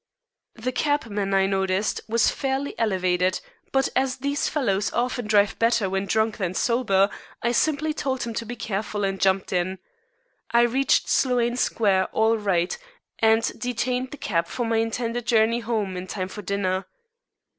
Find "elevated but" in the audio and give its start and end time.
2.79-3.87